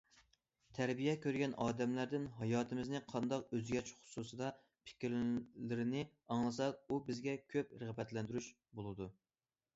[0.75, 4.49] تەربىيە كۆرگەن ئادەملەردىن ھاياتىمىزنى قانداق ئۆزگەرتىش خۇسۇسىدا
[4.89, 8.51] پىكىرلىرىنى ئاڭلىساق، ئۇ بىزگە كۆپ رىغبەتلەندۈرۈش
[8.81, 9.13] بولىدۇ.